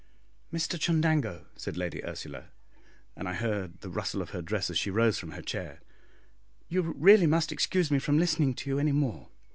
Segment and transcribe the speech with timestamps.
[0.51, 2.47] "Mr Chundango," said Lady Ursula,
[3.15, 5.79] and I heard the rustle of her dress as she rose from her chair,
[6.67, 9.29] "you really must excuse me from listening to you any more."